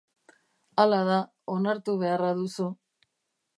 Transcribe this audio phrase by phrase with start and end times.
[0.83, 1.19] Hala da,
[1.57, 2.69] onartu beharra duzu.